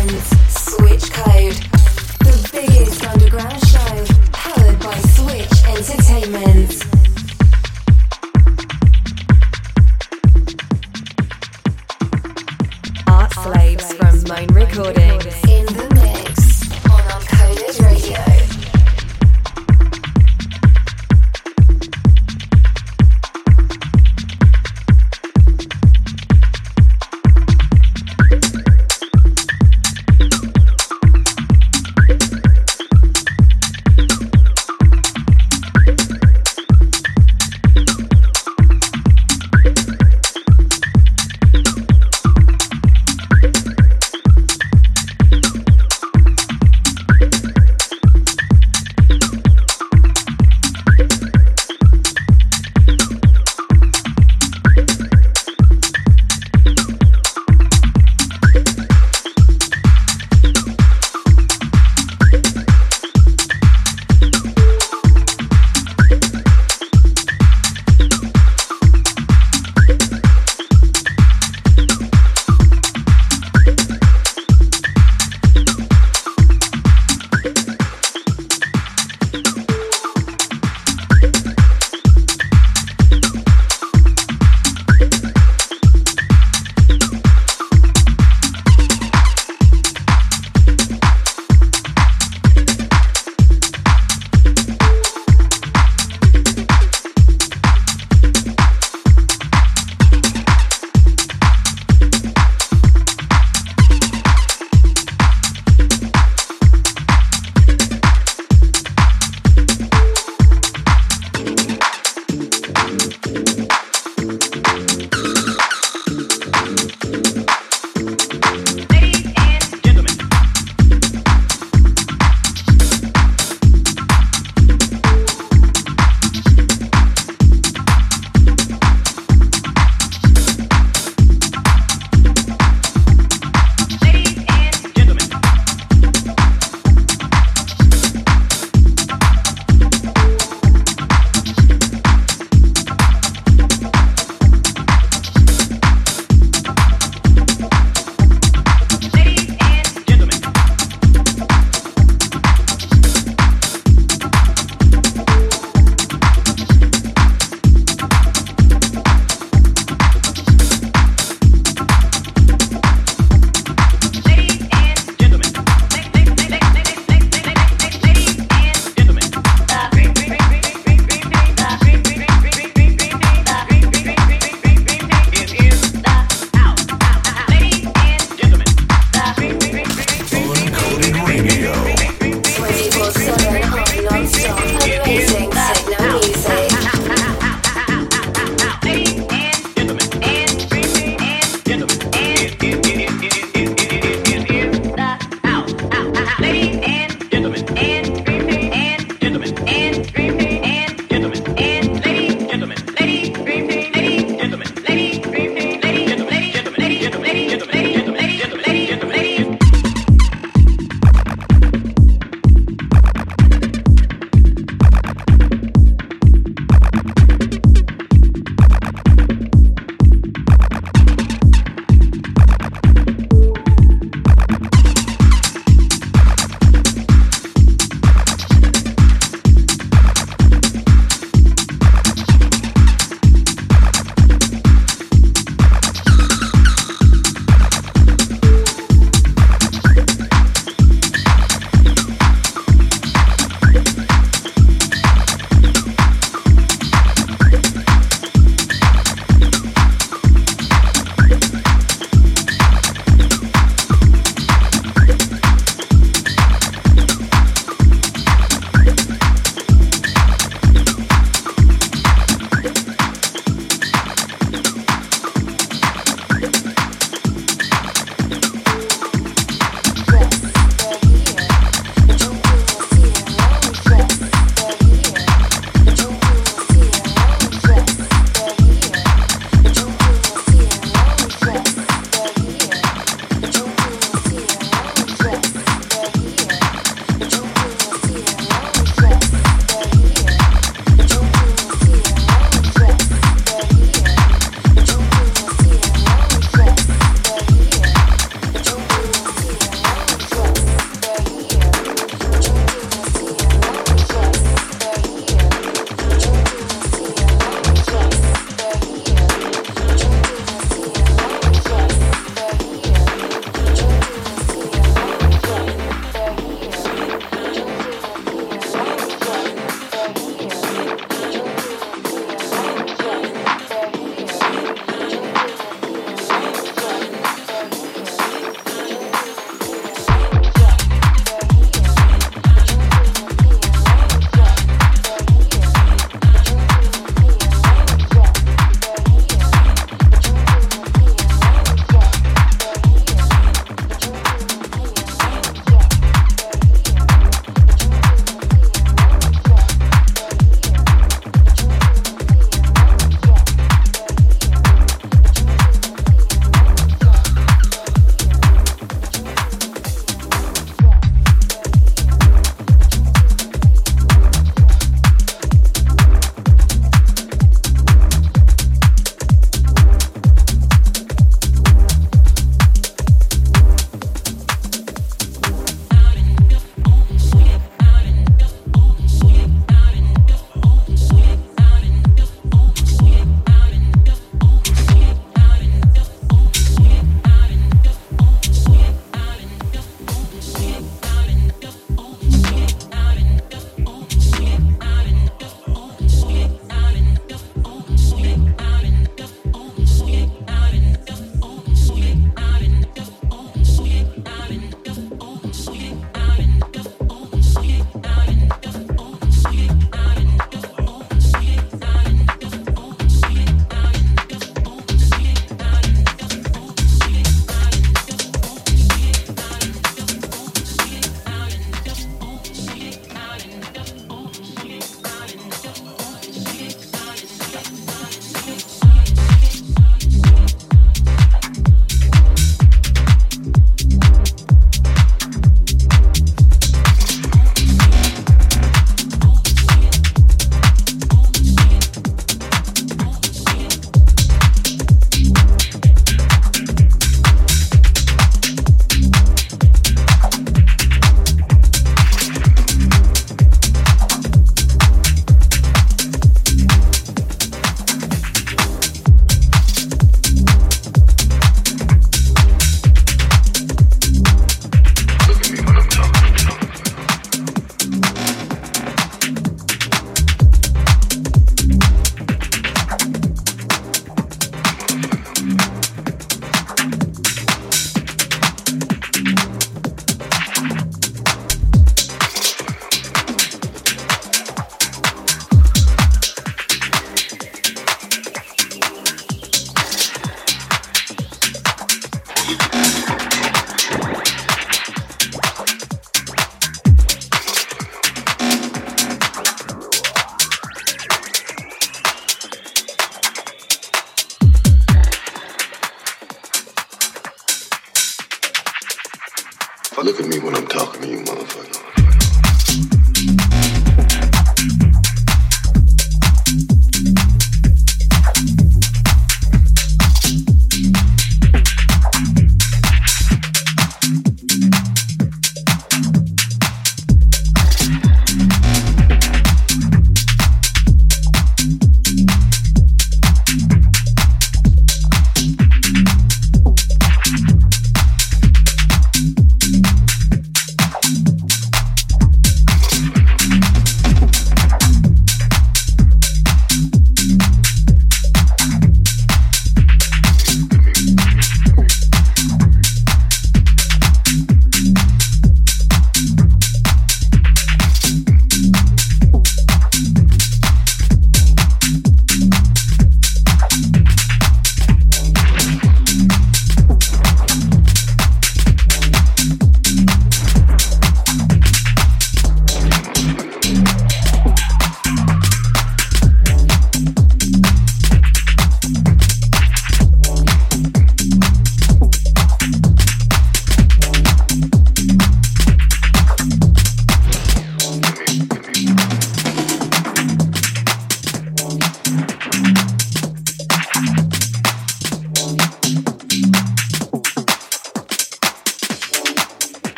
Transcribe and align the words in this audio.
friends. 0.00 0.39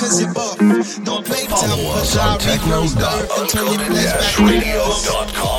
cause 0.00 0.20
it 0.20 0.34
buff. 0.34 0.56
Don't 1.04 1.24
play 1.26 1.44
tough, 1.46 1.60
cause 1.60 2.16
I 2.16 2.36
read 2.38 2.60
those. 2.60 2.94
until 2.94 3.66
your 3.74 3.84
flesh 3.84 4.38
back. 4.38 4.48
Radio.com. 4.48 5.49